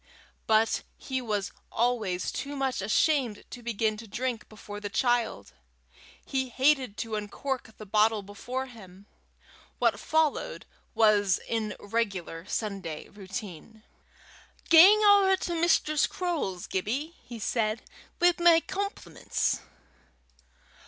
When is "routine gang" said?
13.09-15.03